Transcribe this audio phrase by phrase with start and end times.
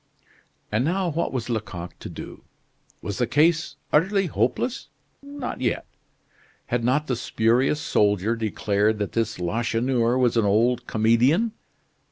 [0.71, 2.43] And now what was Lecoq to do?
[3.03, 4.89] Was the case utterly hopeless?
[5.21, 5.85] Not yet.
[6.65, 11.51] Had not the spurious soldier declared that this Lacheneur was an old comedian?